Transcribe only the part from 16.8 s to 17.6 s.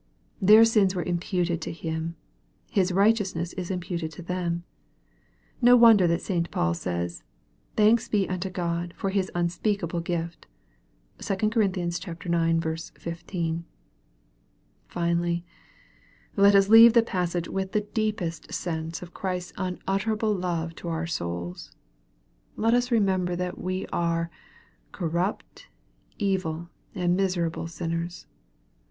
the passage